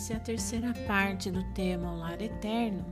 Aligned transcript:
essa 0.00 0.14
é 0.14 0.16
a 0.16 0.20
terceira 0.20 0.72
parte 0.86 1.30
do 1.30 1.44
tema 1.52 1.92
O 1.92 1.98
Lar 1.98 2.22
Eterno. 2.22 2.86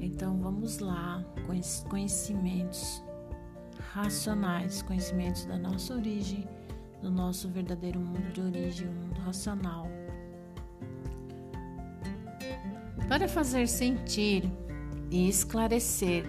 Então 0.00 0.38
vamos 0.38 0.78
lá, 0.78 1.22
com 1.46 1.88
conhecimentos 1.90 3.02
racionais, 3.92 4.80
conhecimentos 4.80 5.44
da 5.44 5.58
nossa 5.58 5.92
origem, 5.92 6.48
do 7.02 7.10
nosso 7.10 7.50
verdadeiro 7.50 8.00
mundo 8.00 8.32
de 8.32 8.40
origem, 8.40 8.88
o 8.88 8.92
mundo 8.92 9.20
racional. 9.20 9.86
Para 13.06 13.28
fazer 13.28 13.68
sentir 13.68 14.50
e 15.10 15.28
esclarecer 15.28 16.24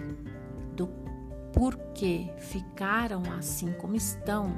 do 0.76 0.86
porquê 1.50 2.30
ficaram 2.36 3.22
assim 3.38 3.72
como 3.72 3.94
estão, 3.94 4.52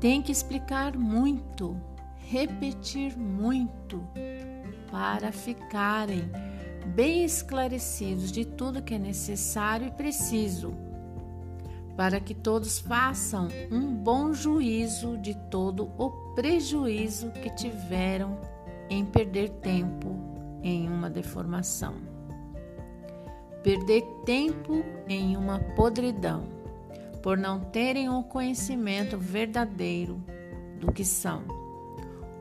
tem 0.00 0.20
que 0.20 0.32
explicar 0.32 0.98
muito, 0.98 1.80
repetir 2.32 3.14
muito, 3.18 4.02
para 4.90 5.30
ficarem 5.30 6.24
bem 6.86 7.24
esclarecidos 7.24 8.32
de 8.32 8.46
tudo 8.46 8.82
que 8.82 8.94
é 8.94 8.98
necessário 8.98 9.88
e 9.88 9.90
preciso, 9.90 10.72
para 11.94 12.18
que 12.20 12.34
todos 12.34 12.78
façam 12.78 13.48
um 13.70 13.94
bom 13.94 14.32
juízo 14.32 15.18
de 15.18 15.34
todo 15.50 15.90
o 15.98 16.10
prejuízo 16.34 17.30
que 17.32 17.50
tiveram 17.50 18.38
em 18.88 19.04
perder 19.04 19.50
tempo 19.50 20.16
em 20.62 20.88
uma 20.88 21.10
deformação. 21.10 21.96
Perder 23.62 24.02
tempo 24.24 24.82
em 25.06 25.36
uma 25.36 25.58
podridão, 25.58 26.44
por 27.22 27.36
não 27.36 27.60
terem 27.60 28.08
o 28.08 28.22
conhecimento 28.22 29.18
verdadeiro 29.18 30.18
do 30.80 30.90
que 30.90 31.04
são. 31.04 31.61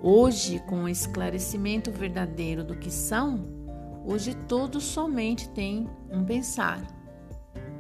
Hoje, 0.02 0.60
com 0.60 0.84
o 0.84 0.90
esclarecimento 0.90 1.92
verdadeiro 1.92 2.64
do 2.64 2.76
que 2.76 2.90
são, 2.90 3.46
hoje 4.06 4.34
todos 4.48 4.84
somente 4.84 5.48
têm 5.50 5.88
um 6.10 6.24
pensar: 6.24 6.82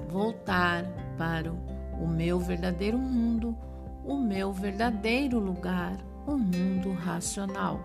voltar 0.09 0.85
para 1.17 1.51
o 1.51 2.07
meu 2.07 2.39
verdadeiro 2.39 2.97
mundo, 2.97 3.57
o 4.05 4.17
meu 4.17 4.53
verdadeiro 4.53 5.39
lugar, 5.39 5.97
o 6.27 6.37
mundo 6.37 6.91
racional 6.93 7.79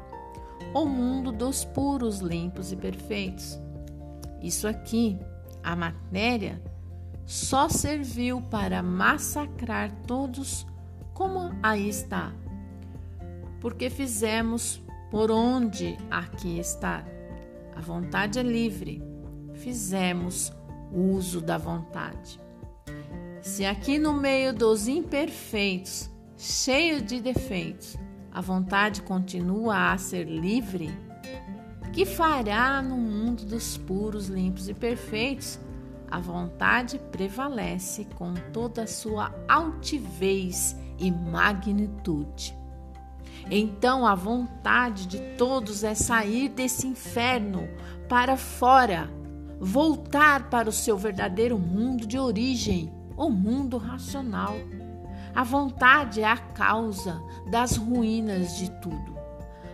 o 0.75 0.85
mundo 0.85 1.33
dos 1.33 1.65
puros, 1.65 2.19
limpos 2.19 2.73
e 2.73 2.77
perfeitos. 2.77 3.59
Isso 4.43 4.69
aqui, 4.69 5.19
a 5.63 5.75
matéria, 5.75 6.61
só 7.25 7.69
serviu 7.69 8.41
para 8.43 8.83
massacrar 8.83 9.91
todos, 10.07 10.67
como 11.15 11.51
aí 11.63 11.89
está. 11.89 12.33
Porque 13.61 13.91
fizemos 13.91 14.83
por 15.11 15.31
onde 15.31 15.97
aqui 16.11 16.59
está. 16.59 17.05
A 17.75 17.81
vontade 17.81 18.39
é 18.39 18.43
livre. 18.43 19.03
Fizemos 19.55 20.53
uso 20.93 21.41
da 21.41 21.59
vontade. 21.59 22.41
Se 23.41 23.65
aqui 23.65 23.99
no 23.99 24.13
meio 24.13 24.53
dos 24.53 24.89
imperfeitos, 24.89 26.11
cheio 26.37 27.01
de 27.01 27.21
defeitos, 27.21 27.97
a 28.33 28.41
vontade 28.41 29.03
continua 29.03 29.93
a 29.93 29.99
ser 29.99 30.25
livre, 30.25 30.91
que 31.93 32.05
fará 32.05 32.83
no 32.83 32.97
mundo 32.97 33.47
dos 33.47 33.79
puros, 33.79 34.27
limpos 34.27 34.69
e 34.69 34.75
perfeitos? 34.75 35.59
A 36.11 36.21
vontade 36.21 36.99
prevalece 37.11 38.05
com 38.17 38.35
toda 38.53 38.83
a 38.83 38.87
sua 38.87 39.35
altivez 39.49 40.77
e 40.99 41.11
magnitude. 41.11 42.55
Então 43.51 44.07
a 44.07 44.15
vontade 44.15 45.07
de 45.07 45.19
todos 45.37 45.85
é 45.85 45.95
sair 45.95 46.49
desse 46.49 46.87
inferno 46.87 47.69
para 48.09 48.37
fora, 48.37 49.11
voltar 49.61 50.51
para 50.51 50.69
o 50.69 50.73
seu 50.73 50.97
verdadeiro 50.97 51.59
mundo 51.59 52.07
de 52.07 52.19
origem, 52.19 52.93
o 53.17 53.31
mundo 53.31 53.79
racional. 53.79 54.55
A 55.35 55.45
vontade 55.45 56.23
é 56.23 56.27
a 56.27 56.37
causa 56.37 57.23
das 57.51 57.77
ruínas 57.77 58.57
de 58.57 58.71
tudo. 58.81 59.17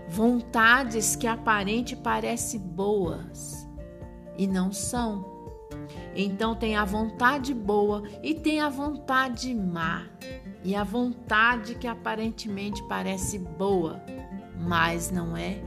Vontades 0.08 1.16
que 1.16 1.26
aparente 1.26 1.96
parecem 1.96 2.60
boas 2.60 3.68
e 4.36 4.46
não 4.46 4.72
são. 4.72 5.24
Então 6.14 6.54
tem 6.54 6.76
a 6.76 6.84
vontade 6.84 7.54
boa 7.54 8.02
e 8.22 8.34
tem 8.34 8.60
a 8.60 8.68
vontade 8.68 9.54
má. 9.54 10.06
E 10.64 10.74
a 10.76 10.84
vontade 10.84 11.74
que 11.74 11.86
aparentemente 11.86 12.82
parece 12.84 13.38
boa, 13.38 14.00
mas 14.58 15.10
não 15.10 15.36
é. 15.36 15.60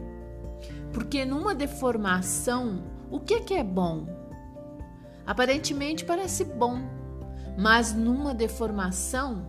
Porque 0.94 1.26
numa 1.26 1.54
deformação, 1.54 2.84
o 3.12 3.20
que 3.20 3.36
é 3.36 3.40
que 3.42 3.54
é 3.54 3.64
bom? 3.64 4.08
Aparentemente 5.26 6.06
parece 6.06 6.46
bom, 6.46 6.80
mas 7.58 7.94
numa 7.94 8.34
deformação 8.34 9.46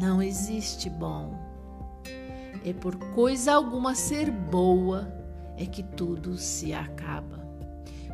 não 0.00 0.22
existe 0.22 0.88
bom. 0.88 1.34
É 2.64 2.72
por 2.72 2.96
coisa 3.14 3.54
alguma 3.54 3.94
ser 3.94 4.30
boa 4.30 5.12
é 5.56 5.66
que 5.66 5.82
tudo 5.82 6.36
se 6.36 6.72
acaba. 6.72 7.40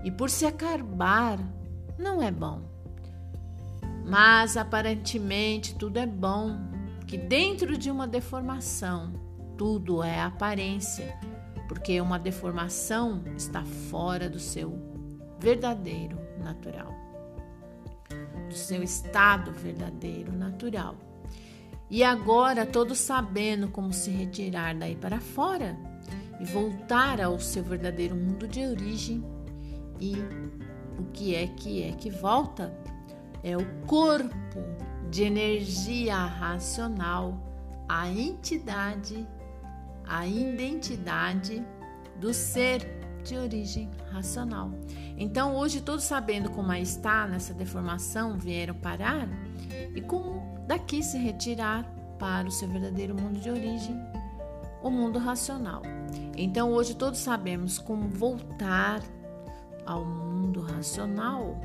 E 0.04 0.10
por 0.10 0.30
se 0.30 0.46
acabar, 0.46 1.38
não 1.98 2.22
é 2.22 2.30
bom. 2.30 2.75
Mas 4.06 4.56
aparentemente 4.56 5.74
tudo 5.74 5.98
é 5.98 6.06
bom, 6.06 6.56
que 7.08 7.18
dentro 7.18 7.76
de 7.76 7.90
uma 7.90 8.06
deformação, 8.06 9.12
tudo 9.58 10.00
é 10.00 10.20
aparência, 10.20 11.18
porque 11.66 12.00
uma 12.00 12.16
deformação 12.16 13.24
está 13.36 13.64
fora 13.64 14.30
do 14.30 14.38
seu 14.38 14.78
verdadeiro 15.40 16.16
natural, 16.38 16.94
do 18.48 18.54
seu 18.54 18.80
estado 18.80 19.50
verdadeiro 19.50 20.30
natural. 20.30 20.94
E 21.90 22.04
agora, 22.04 22.64
todos 22.64 22.98
sabendo 22.98 23.68
como 23.68 23.92
se 23.92 24.10
retirar 24.10 24.76
daí 24.76 24.94
para 24.94 25.20
fora 25.20 25.76
e 26.40 26.44
voltar 26.44 27.20
ao 27.20 27.40
seu 27.40 27.64
verdadeiro 27.64 28.14
mundo 28.14 28.46
de 28.46 28.64
origem, 28.64 29.24
e 30.00 30.14
o 30.96 31.04
que 31.12 31.34
é 31.34 31.48
que 31.48 31.82
é 31.82 31.92
que 31.92 32.10
volta? 32.10 32.72
É 33.46 33.56
o 33.56 33.64
corpo 33.86 34.58
de 35.08 35.22
energia 35.22 36.16
racional, 36.16 37.38
a 37.88 38.08
entidade, 38.08 39.24
a 40.04 40.26
identidade 40.26 41.64
do 42.18 42.34
ser 42.34 42.80
de 43.22 43.36
origem 43.36 43.88
racional. 44.10 44.72
Então, 45.16 45.54
hoje, 45.54 45.80
todos 45.80 46.02
sabendo 46.02 46.50
como 46.50 46.72
está 46.72 47.28
nessa 47.28 47.54
deformação, 47.54 48.36
vieram 48.36 48.74
parar 48.74 49.28
e 49.94 50.00
como 50.00 50.42
daqui 50.66 51.00
se 51.00 51.16
retirar 51.16 51.84
para 52.18 52.48
o 52.48 52.50
seu 52.50 52.68
verdadeiro 52.68 53.14
mundo 53.14 53.38
de 53.38 53.48
origem, 53.48 53.96
o 54.82 54.90
mundo 54.90 55.20
racional. 55.20 55.82
Então, 56.36 56.72
hoje 56.72 56.96
todos 56.96 57.20
sabemos 57.20 57.78
como 57.78 58.08
voltar 58.08 59.00
ao 59.86 60.04
mundo 60.04 60.62
racional, 60.62 61.56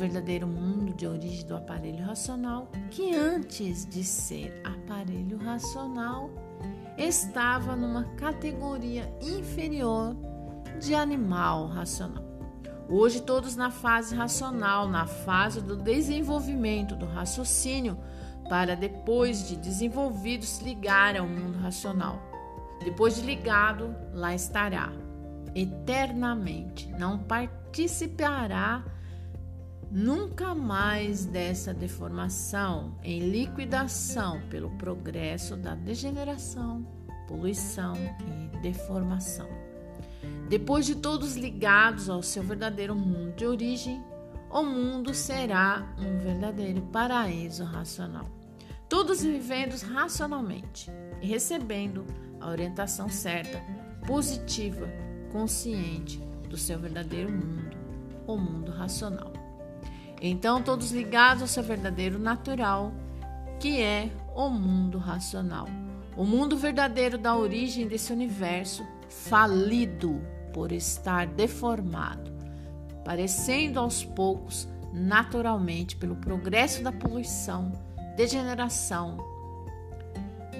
verdadeiro 0.00 0.46
mundo 0.46 0.94
de 0.94 1.06
origem 1.06 1.46
do 1.46 1.54
aparelho 1.54 2.02
racional, 2.02 2.70
que 2.90 3.14
antes 3.14 3.84
de 3.84 4.02
ser 4.02 4.62
aparelho 4.64 5.36
racional, 5.36 6.30
estava 6.96 7.76
numa 7.76 8.04
categoria 8.16 9.12
inferior 9.20 10.16
de 10.80 10.94
animal 10.94 11.66
racional. 11.66 12.24
Hoje, 12.88 13.20
todos 13.20 13.54
na 13.56 13.70
fase 13.70 14.16
racional, 14.16 14.88
na 14.88 15.06
fase 15.06 15.60
do 15.60 15.76
desenvolvimento 15.76 16.96
do 16.96 17.04
raciocínio, 17.04 17.98
para 18.48 18.74
depois 18.74 19.46
de 19.46 19.54
desenvolvido 19.54 20.44
se 20.46 20.64
ligar 20.64 21.14
ao 21.14 21.28
mundo 21.28 21.58
racional. 21.58 22.18
Depois 22.82 23.16
de 23.16 23.22
ligado, 23.22 23.94
lá 24.14 24.34
estará 24.34 24.90
eternamente. 25.54 26.90
Não 26.98 27.18
participará 27.18 28.82
nunca 29.90 30.54
mais 30.54 31.24
dessa 31.24 31.74
deformação 31.74 32.94
em 33.02 33.30
liquidação 33.30 34.40
pelo 34.48 34.70
progresso 34.70 35.56
da 35.56 35.74
degeneração, 35.74 36.86
poluição 37.26 37.94
e 37.96 38.58
deformação. 38.58 39.48
Depois 40.48 40.86
de 40.86 40.96
todos 40.96 41.36
ligados 41.36 42.08
ao 42.08 42.22
seu 42.22 42.42
verdadeiro 42.42 42.94
mundo 42.94 43.34
de 43.36 43.46
origem, 43.46 44.02
o 44.50 44.62
mundo 44.62 45.14
será 45.14 45.94
um 45.98 46.18
verdadeiro 46.18 46.82
paraíso 46.92 47.64
racional 47.64 48.40
todos 48.90 49.22
vivendo 49.22 49.80
racionalmente 49.94 50.90
e 51.22 51.26
recebendo 51.28 52.04
a 52.40 52.50
orientação 52.50 53.08
certa, 53.08 53.62
positiva, 54.04 54.88
consciente 55.30 56.18
do 56.48 56.56
seu 56.56 56.76
verdadeiro 56.76 57.30
mundo, 57.30 57.76
o 58.26 58.36
mundo 58.36 58.72
racional. 58.72 59.29
Então, 60.20 60.62
todos 60.62 60.92
ligados 60.92 61.42
ao 61.42 61.48
seu 61.48 61.62
verdadeiro 61.62 62.18
natural, 62.18 62.92
que 63.58 63.80
é 63.80 64.10
o 64.34 64.48
mundo 64.50 64.98
racional, 64.98 65.66
O 66.16 66.24
mundo 66.24 66.56
verdadeiro 66.56 67.16
da 67.16 67.36
origem 67.36 67.86
desse 67.86 68.12
universo 68.12 68.84
falido 69.08 70.20
por 70.52 70.72
estar 70.72 71.26
deformado, 71.26 72.30
parecendo 73.04 73.78
aos 73.78 74.04
poucos 74.04 74.68
naturalmente 74.92 75.96
pelo 75.96 76.16
progresso 76.16 76.82
da 76.82 76.92
poluição, 76.92 77.72
degeneração, 78.16 79.16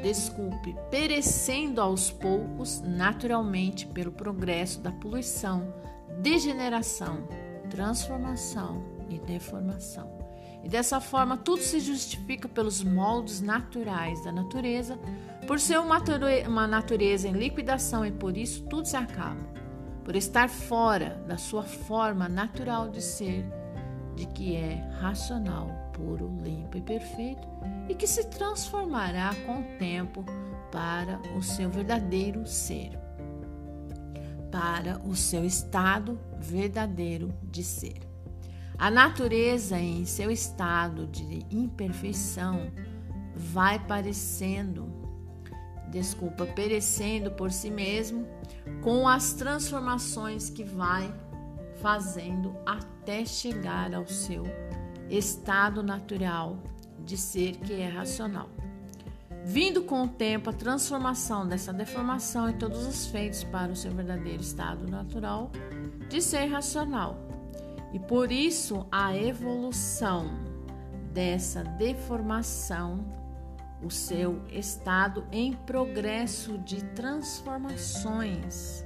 desculpe, 0.03 0.75
perecendo 0.89 1.81
aos 1.81 2.11
poucos 2.11 2.81
naturalmente 2.81 3.87
pelo 3.87 4.13
progresso 4.13 4.81
da 4.81 4.93
poluição, 4.93 5.75
degeneração, 6.23 7.29
transformação 7.69 9.00
e 9.11 9.19
deformação. 9.19 10.19
E 10.63 10.69
dessa 10.69 11.01
forma, 11.01 11.37
tudo 11.37 11.63
se 11.63 11.81
justifica 11.81 12.49
pelos 12.49 12.83
moldes 12.83 13.41
naturais 13.41 14.23
da 14.23 14.31
natureza, 14.31 14.99
por 15.47 15.59
ser 15.59 15.79
uma 15.79 16.67
natureza 16.67 17.29
em 17.29 17.33
liquidação 17.33 18.05
e 18.05 18.13
por 18.13 18.37
isso 18.37 18.63
tudo 18.65 18.87
se 18.87 18.97
acaba. 18.97 19.41
Por 20.05 20.15
estar 20.17 20.49
fora 20.49 21.23
da 21.27 21.37
sua 21.37 21.63
forma 21.63 22.29
natural 22.29 22.91
de 22.91 23.01
ser, 23.01 23.45
de 24.15 24.27
que 24.27 24.55
é 24.55 24.75
racional, 25.01 25.69
puro, 25.95 26.31
limpo 26.43 26.77
e 26.77 26.83
perfeito, 26.83 27.47
e 27.89 27.95
que 27.95 28.07
se 28.07 28.25
transformará 28.27 29.35
com 29.47 29.61
o 29.61 29.79
tempo 29.79 30.25
para 30.71 31.21
o 31.37 31.43
seu 31.43 31.71
verdadeiro 31.71 32.47
ser, 32.47 32.99
para 34.51 35.01
o 35.05 35.17
seu 35.17 35.45
estado 35.45 36.19
verdadeiro 36.39 37.33
de 37.43 37.65
ser. 37.65 38.10
A 38.81 38.91
natureza, 38.91 39.79
em 39.79 40.07
seu 40.07 40.31
estado 40.31 41.07
de 41.07 41.45
imperfeição, 41.51 42.73
vai 43.37 43.79
parecendo, 43.79 44.91
desculpa, 45.91 46.47
perecendo 46.47 47.31
por 47.31 47.53
si 47.53 47.71
mesmo, 47.71 48.27
com 48.81 49.07
as 49.07 49.35
transformações 49.35 50.49
que 50.49 50.65
vai 50.65 51.13
fazendo 51.83 52.57
até 52.65 53.27
chegar 53.27 53.95
ao 53.95 54.07
seu 54.07 54.45
estado 55.11 55.83
natural 55.83 56.57
de 57.05 57.19
ser 57.19 57.57
que 57.57 57.75
é 57.75 57.87
racional. 57.87 58.49
Vindo 59.45 59.83
com 59.83 60.05
o 60.05 60.09
tempo 60.09 60.49
a 60.49 60.55
transformação 60.55 61.47
dessa 61.47 61.71
deformação 61.71 62.49
e 62.49 62.55
todos 62.55 62.87
os 62.87 63.05
feitos 63.09 63.45
para 63.45 63.73
o 63.73 63.77
seu 63.77 63.91
verdadeiro 63.91 64.41
estado 64.41 64.91
natural 64.91 65.51
de 66.09 66.23
ser 66.23 66.47
racional 66.47 67.30
e 67.93 67.99
por 67.99 68.31
isso 68.31 68.87
a 68.91 69.17
evolução 69.17 70.31
dessa 71.13 71.65
deformação, 71.65 73.05
o 73.83 73.91
seu 73.91 74.43
estado 74.51 75.27
em 75.33 75.53
progresso 75.53 76.57
de 76.59 76.85
transformações. 76.85 78.85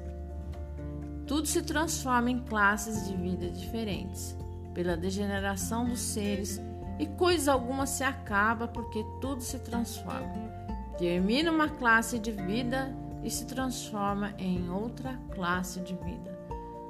Tudo 1.26 1.46
se 1.46 1.62
transforma 1.62 2.30
em 2.30 2.40
classes 2.40 3.08
de 3.08 3.16
vida 3.16 3.50
diferentes, 3.50 4.36
pela 4.72 4.96
degeneração 4.96 5.88
dos 5.88 6.00
seres, 6.00 6.60
e 6.98 7.06
coisa 7.06 7.52
alguma 7.52 7.86
se 7.86 8.04
acaba 8.04 8.68
porque 8.68 9.04
tudo 9.20 9.42
se 9.42 9.58
transforma. 9.58 10.54
Termina 10.98 11.50
uma 11.50 11.68
classe 11.68 12.18
de 12.18 12.30
vida 12.30 12.94
e 13.22 13.30
se 13.30 13.46
transforma 13.46 14.34
em 14.38 14.70
outra 14.70 15.18
classe 15.34 15.80
de 15.80 15.94
vida. 15.96 16.33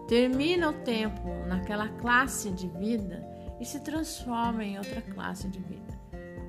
Termina 0.08 0.68
o 0.68 0.72
tempo 0.72 1.28
naquela 1.46 1.88
classe 1.88 2.50
de 2.50 2.68
vida 2.68 3.26
e 3.58 3.64
se 3.64 3.80
transforma 3.80 4.64
em 4.64 4.76
outra 4.76 5.00
classe 5.00 5.48
de 5.48 5.58
vida. 5.58 5.94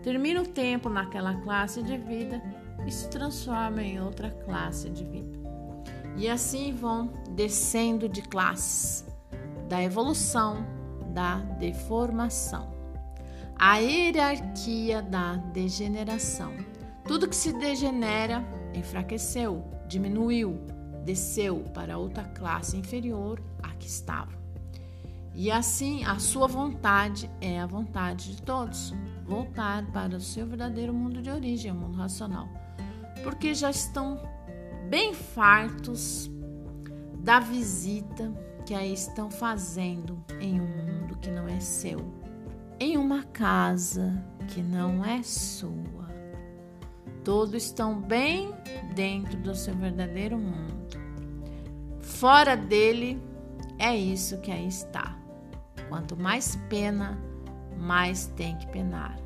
Termina 0.03 0.41
o 0.41 0.47
tempo 0.47 0.89
naquela 0.89 1.33
classe 1.41 1.81
de 1.81 1.97
vida 1.97 2.41
e 2.85 2.91
se 2.91 3.09
transforma 3.09 3.81
em 3.81 3.99
outra 3.99 4.29
classe 4.29 4.89
de 4.89 5.03
vida. 5.03 5.39
E 6.17 6.29
assim 6.29 6.73
vão 6.73 7.11
descendo 7.31 8.07
de 8.07 8.21
classes, 8.21 9.05
da 9.67 9.81
evolução, 9.81 10.65
da 11.13 11.37
deformação, 11.57 12.73
a 13.57 13.77
hierarquia 13.77 15.01
da 15.01 15.37
degeneração. 15.37 16.53
Tudo 17.05 17.27
que 17.27 17.35
se 17.35 17.53
degenera 17.53 18.43
enfraqueceu, 18.73 19.63
diminuiu, 19.87 20.59
desceu 21.05 21.59
para 21.73 21.97
outra 21.97 22.23
classe 22.23 22.75
inferior 22.75 23.39
à 23.61 23.69
que 23.69 23.87
estava. 23.87 24.33
E 25.33 25.51
assim, 25.51 26.03
a 26.05 26.17
sua 26.17 26.47
vontade 26.47 27.29
é 27.39 27.59
a 27.59 27.65
vontade 27.65 28.35
de 28.35 28.41
todos, 28.41 28.93
voltar 29.25 29.85
para 29.91 30.15
o 30.15 30.21
seu 30.21 30.47
verdadeiro 30.47 30.93
mundo 30.93 31.21
de 31.21 31.29
origem, 31.29 31.71
o 31.71 31.75
mundo 31.75 31.97
racional, 31.97 32.47
porque 33.23 33.53
já 33.53 33.69
estão 33.69 34.19
bem 34.89 35.13
fartos 35.13 36.31
da 37.19 37.39
visita 37.39 38.31
que 38.65 38.73
aí 38.73 38.93
estão 38.93 39.29
fazendo 39.29 40.23
em 40.39 40.59
um 40.59 40.67
mundo 40.67 41.17
que 41.17 41.29
não 41.29 41.47
é 41.47 41.59
seu, 41.59 41.99
em 42.79 42.97
uma 42.97 43.23
casa 43.23 44.23
que 44.47 44.61
não 44.61 45.03
é 45.03 45.21
sua. 45.21 46.04
Todos 47.25 47.63
estão 47.63 47.99
bem 47.99 48.53
dentro 48.93 49.37
do 49.37 49.53
seu 49.53 49.75
verdadeiro 49.75 50.37
mundo 50.37 50.75
Fora 52.15 52.55
dele, 52.55 53.21
é 53.77 53.93
isso 53.93 54.39
que 54.39 54.49
aí 54.49 54.67
está. 54.67 55.17
Quanto 55.89 56.15
mais 56.15 56.55
pena, 56.69 57.19
mais 57.77 58.27
tem 58.37 58.55
que 58.57 58.67
penar. 58.67 59.17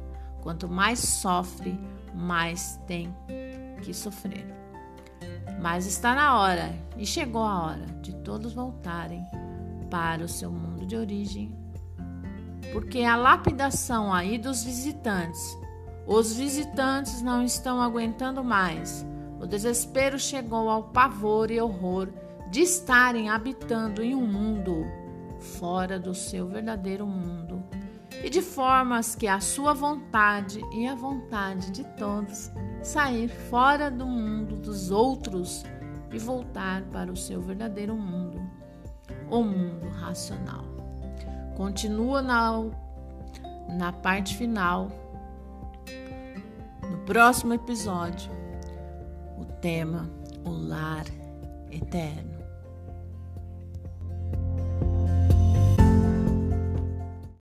Quanto 0.41 0.67
mais 0.67 0.97
sofre, 0.97 1.79
mais 2.15 2.79
tem 2.87 3.13
que 3.83 3.93
sofrer. 3.93 4.47
Mas 5.61 5.85
está 5.85 6.15
na 6.15 6.39
hora, 6.39 6.73
e 6.97 7.05
chegou 7.05 7.43
a 7.43 7.63
hora 7.63 7.85
de 8.01 8.15
todos 8.23 8.53
voltarem 8.53 9.23
para 9.91 10.23
o 10.23 10.27
seu 10.27 10.51
mundo 10.51 10.85
de 10.85 10.95
origem, 10.95 11.53
porque 12.71 13.03
a 13.03 13.15
lapidação 13.15 14.11
aí 14.11 14.37
dos 14.37 14.63
visitantes, 14.63 15.57
os 16.09 16.33
visitantes 16.33 17.21
não 17.21 17.43
estão 17.43 17.79
aguentando 17.79 18.43
mais. 18.43 19.05
O 19.39 19.45
desespero 19.45 20.17
chegou 20.17 20.67
ao 20.67 20.85
pavor 20.85 21.51
e 21.51 21.61
horror 21.61 22.09
de 22.49 22.61
estarem 22.61 23.29
habitando 23.29 24.01
em 24.01 24.15
um 24.15 24.25
mundo 24.25 24.85
fora 25.59 25.99
do 25.99 26.15
seu 26.15 26.47
verdadeiro 26.47 27.05
mundo 27.05 27.63
e 28.23 28.29
de 28.29 28.41
formas 28.41 29.15
que 29.15 29.27
a 29.27 29.39
sua 29.39 29.71
vontade 29.71 30.59
e 30.73 30.87
a 30.87 30.95
vontade 30.95 31.69
de 31.69 31.83
todos 31.95 32.51
sair 32.81 33.29
fora 33.29 33.91
do 33.91 34.07
mundo 34.07 34.55
dos 34.55 34.89
outros 34.89 35.63
e 36.11 36.17
voltar 36.17 36.81
para 36.85 37.11
o 37.11 37.15
seu 37.15 37.39
verdadeiro 37.39 37.95
mundo, 37.95 38.41
o 39.29 39.43
mundo 39.43 39.87
racional. 39.89 40.65
Continua 41.55 42.19
na, 42.23 42.63
na 43.77 43.93
parte 43.93 44.35
final, 44.35 44.89
próximo 47.09 47.55
episódio, 47.55 48.29
o 49.35 49.43
tema 49.43 50.07
O 50.45 50.51
Lar 50.51 51.05
Eterno. 51.71 52.28